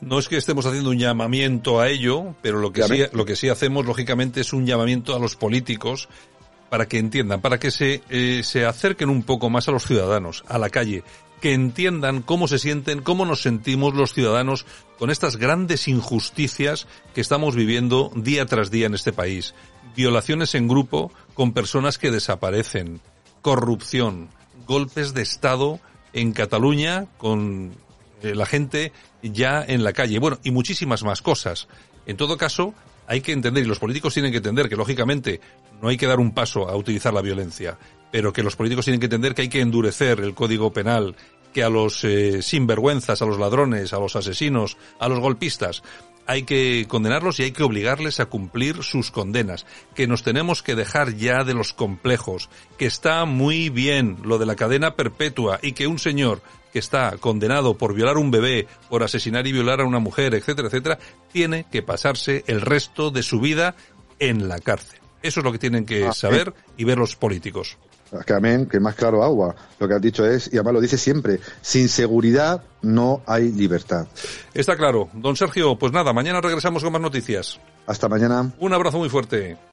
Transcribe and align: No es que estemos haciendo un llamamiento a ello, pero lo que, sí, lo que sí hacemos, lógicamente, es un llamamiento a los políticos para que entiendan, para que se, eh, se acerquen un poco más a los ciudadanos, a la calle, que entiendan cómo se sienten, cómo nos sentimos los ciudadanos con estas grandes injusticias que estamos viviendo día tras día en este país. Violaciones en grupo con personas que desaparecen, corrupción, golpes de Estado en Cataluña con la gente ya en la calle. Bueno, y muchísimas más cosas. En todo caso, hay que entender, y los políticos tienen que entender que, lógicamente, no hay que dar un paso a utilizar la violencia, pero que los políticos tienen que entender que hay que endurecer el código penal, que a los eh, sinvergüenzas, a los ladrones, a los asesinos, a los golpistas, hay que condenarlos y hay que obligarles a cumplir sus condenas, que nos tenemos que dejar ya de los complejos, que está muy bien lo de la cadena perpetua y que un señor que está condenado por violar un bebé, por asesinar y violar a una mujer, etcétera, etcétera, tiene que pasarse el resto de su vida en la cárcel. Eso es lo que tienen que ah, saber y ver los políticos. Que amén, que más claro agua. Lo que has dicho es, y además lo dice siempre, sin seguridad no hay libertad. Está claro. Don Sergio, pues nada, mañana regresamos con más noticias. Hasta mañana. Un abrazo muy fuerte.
No 0.00 0.18
es 0.18 0.28
que 0.28 0.36
estemos 0.36 0.64
haciendo 0.64 0.90
un 0.90 0.98
llamamiento 0.98 1.80
a 1.80 1.88
ello, 1.88 2.34
pero 2.40 2.58
lo 2.58 2.72
que, 2.72 2.82
sí, 2.84 3.02
lo 3.12 3.26
que 3.26 3.36
sí 3.36 3.48
hacemos, 3.48 3.84
lógicamente, 3.84 4.40
es 4.40 4.52
un 4.52 4.66
llamamiento 4.66 5.14
a 5.14 5.18
los 5.18 5.36
políticos 5.36 6.08
para 6.70 6.86
que 6.86 6.98
entiendan, 6.98 7.40
para 7.40 7.58
que 7.58 7.70
se, 7.70 8.02
eh, 8.08 8.42
se 8.42 8.64
acerquen 8.64 9.10
un 9.10 9.24
poco 9.24 9.50
más 9.50 9.68
a 9.68 9.72
los 9.72 9.84
ciudadanos, 9.84 10.44
a 10.48 10.58
la 10.58 10.70
calle, 10.70 11.04
que 11.40 11.52
entiendan 11.52 12.22
cómo 12.22 12.48
se 12.48 12.58
sienten, 12.58 13.02
cómo 13.02 13.24
nos 13.24 13.42
sentimos 13.42 13.94
los 13.94 14.14
ciudadanos 14.14 14.66
con 14.98 15.10
estas 15.10 15.36
grandes 15.36 15.88
injusticias 15.88 16.86
que 17.14 17.20
estamos 17.20 17.56
viviendo 17.56 18.10
día 18.14 18.46
tras 18.46 18.70
día 18.70 18.86
en 18.86 18.94
este 18.94 19.12
país. 19.12 19.54
Violaciones 19.96 20.54
en 20.54 20.68
grupo 20.68 21.12
con 21.34 21.52
personas 21.52 21.98
que 21.98 22.10
desaparecen, 22.10 23.00
corrupción, 23.42 24.28
golpes 24.66 25.12
de 25.12 25.22
Estado 25.22 25.80
en 26.12 26.32
Cataluña 26.32 27.06
con 27.18 27.72
la 28.22 28.46
gente 28.46 28.92
ya 29.22 29.64
en 29.66 29.84
la 29.84 29.92
calle. 29.92 30.18
Bueno, 30.18 30.38
y 30.42 30.50
muchísimas 30.50 31.02
más 31.02 31.22
cosas. 31.22 31.68
En 32.06 32.16
todo 32.16 32.36
caso, 32.36 32.74
hay 33.06 33.20
que 33.20 33.32
entender, 33.32 33.64
y 33.64 33.66
los 33.66 33.78
políticos 33.78 34.14
tienen 34.14 34.32
que 34.32 34.38
entender 34.38 34.68
que, 34.68 34.76
lógicamente, 34.76 35.40
no 35.82 35.88
hay 35.88 35.96
que 35.96 36.06
dar 36.06 36.20
un 36.20 36.32
paso 36.32 36.68
a 36.68 36.76
utilizar 36.76 37.12
la 37.12 37.22
violencia, 37.22 37.78
pero 38.10 38.32
que 38.32 38.42
los 38.42 38.56
políticos 38.56 38.84
tienen 38.84 39.00
que 39.00 39.06
entender 39.06 39.34
que 39.34 39.42
hay 39.42 39.48
que 39.48 39.60
endurecer 39.60 40.20
el 40.20 40.34
código 40.34 40.72
penal, 40.72 41.16
que 41.52 41.62
a 41.64 41.68
los 41.68 42.04
eh, 42.04 42.42
sinvergüenzas, 42.42 43.22
a 43.22 43.26
los 43.26 43.38
ladrones, 43.38 43.92
a 43.92 43.98
los 43.98 44.16
asesinos, 44.16 44.76
a 44.98 45.08
los 45.08 45.18
golpistas, 45.18 45.82
hay 46.26 46.44
que 46.44 46.86
condenarlos 46.88 47.40
y 47.40 47.44
hay 47.44 47.52
que 47.52 47.62
obligarles 47.62 48.20
a 48.20 48.26
cumplir 48.26 48.82
sus 48.82 49.10
condenas, 49.10 49.66
que 49.94 50.06
nos 50.06 50.22
tenemos 50.22 50.62
que 50.62 50.74
dejar 50.74 51.16
ya 51.16 51.44
de 51.44 51.54
los 51.54 51.72
complejos, 51.72 52.48
que 52.78 52.86
está 52.86 53.24
muy 53.24 53.68
bien 53.68 54.18
lo 54.22 54.38
de 54.38 54.46
la 54.46 54.56
cadena 54.56 54.94
perpetua 54.94 55.58
y 55.62 55.72
que 55.72 55.86
un 55.86 55.98
señor 55.98 56.42
que 56.72 56.78
está 56.78 57.16
condenado 57.18 57.76
por 57.76 57.94
violar 57.94 58.16
un 58.16 58.30
bebé, 58.30 58.68
por 58.88 59.02
asesinar 59.02 59.46
y 59.46 59.52
violar 59.52 59.80
a 59.80 59.86
una 59.86 59.98
mujer, 59.98 60.34
etcétera, 60.34 60.68
etcétera, 60.68 60.98
tiene 61.32 61.66
que 61.70 61.82
pasarse 61.82 62.44
el 62.46 62.60
resto 62.60 63.10
de 63.10 63.22
su 63.22 63.40
vida 63.40 63.74
en 64.18 64.48
la 64.48 64.60
cárcel. 64.60 65.00
Eso 65.22 65.40
es 65.40 65.44
lo 65.44 65.52
que 65.52 65.58
tienen 65.58 65.84
que 65.84 66.06
ah, 66.06 66.12
saber 66.12 66.54
y 66.76 66.84
ver 66.84 66.98
los 66.98 67.16
políticos. 67.16 67.76
Que 68.26 68.32
amén, 68.32 68.66
que 68.66 68.80
más 68.80 68.94
claro 68.94 69.22
agua. 69.22 69.54
Lo 69.78 69.86
que 69.86 69.94
has 69.94 70.00
dicho 70.02 70.26
es, 70.26 70.52
y 70.52 70.56
además 70.56 70.74
lo 70.74 70.80
dice 70.80 70.98
siempre, 70.98 71.38
sin 71.60 71.88
seguridad 71.88 72.62
no 72.82 73.22
hay 73.26 73.52
libertad. 73.52 74.06
Está 74.52 74.76
claro. 74.76 75.08
Don 75.12 75.36
Sergio, 75.36 75.78
pues 75.78 75.92
nada, 75.92 76.12
mañana 76.12 76.40
regresamos 76.40 76.82
con 76.82 76.92
más 76.92 77.02
noticias. 77.02 77.60
Hasta 77.86 78.08
mañana. 78.08 78.52
Un 78.58 78.72
abrazo 78.72 78.98
muy 78.98 79.08
fuerte. 79.08 79.56